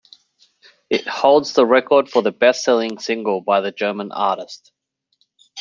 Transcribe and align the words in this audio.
It 0.89 1.05
holds 1.07 1.53
the 1.53 1.63
record 1.63 2.09
for 2.09 2.23
the 2.23 2.31
best-selling 2.31 2.97
single 2.97 3.39
by 3.41 3.59
a 3.59 3.71
German 3.71 4.11
artist. 4.11 4.71